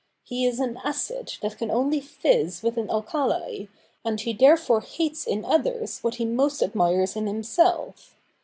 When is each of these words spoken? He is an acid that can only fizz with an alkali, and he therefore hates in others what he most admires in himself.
He 0.23 0.47
is 0.47 0.59
an 0.59 0.77
acid 0.83 1.35
that 1.41 1.59
can 1.59 1.69
only 1.69 2.01
fizz 2.01 2.63
with 2.63 2.75
an 2.75 2.89
alkali, 2.89 3.65
and 4.03 4.19
he 4.19 4.33
therefore 4.33 4.81
hates 4.81 5.27
in 5.27 5.45
others 5.45 5.99
what 5.99 6.15
he 6.15 6.25
most 6.25 6.63
admires 6.63 7.15
in 7.15 7.27
himself. 7.27 8.15